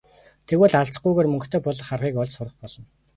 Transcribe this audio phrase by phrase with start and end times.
[0.47, 2.85] Тэгвэл алзахгүйгээр мөнгөтэй болох аргыг олж сурах болно.